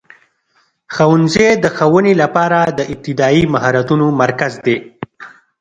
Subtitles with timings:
[0.93, 4.77] ښوونځی د ښوونې لپاره د ابتدایي مهارتونو مرکز دی.